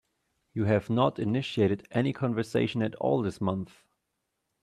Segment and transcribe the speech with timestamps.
[0.55, 3.83] You have not initiated any conversation at all this month.